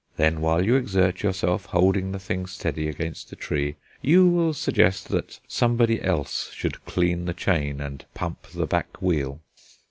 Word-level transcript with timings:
Then, 0.17 0.41
while 0.41 0.65
you 0.65 0.77
exert 0.77 1.21
yourself 1.21 1.65
holding 1.67 2.11
the 2.11 2.17
thing 2.17 2.47
steady 2.47 2.87
against 2.87 3.31
a 3.33 3.35
tree, 3.35 3.75
you 4.01 4.27
will 4.27 4.51
suggest 4.51 5.09
that 5.09 5.39
somebody 5.47 6.01
else 6.01 6.49
should 6.55 6.83
clean 6.85 7.25
the 7.25 7.35
chain 7.35 7.79
and 7.79 8.03
pump 8.15 8.47
the 8.47 8.65
back 8.65 8.99
wheel." 8.99 9.41